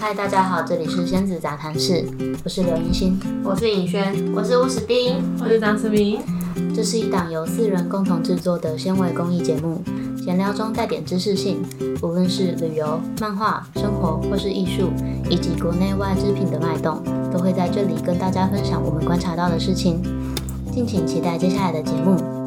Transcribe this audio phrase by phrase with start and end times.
[0.00, 2.02] 嗨，大家好，这里是仙子杂谈室，
[2.42, 6.20] 我是刘银欣，我是尹轩，我是吴史丁，我是张思明。
[6.74, 9.82] 这是一档由四人共同制作的纤维公益节目，
[10.16, 11.62] 闲聊中带点知识性，
[12.00, 14.88] 无论是旅游、漫画、生活或是艺术，
[15.28, 20.00] 以及国内外制品的脉动，都会在这里跟大家分享我们观察到的事情。
[20.72, 22.39] 敬请期待接下来的节目。